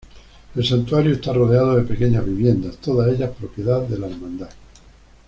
El 0.55 0.65
santuario 0.65 1.13
está 1.13 1.31
rodeado 1.31 1.75
de 1.77 1.83
pequeñas 1.83 2.25
viviendas, 2.25 2.75
todas 2.77 3.13
ellas 3.13 3.29
propiedad 3.39 3.83
de 3.83 3.99
la 3.99 4.07
hermandad. 4.07 4.49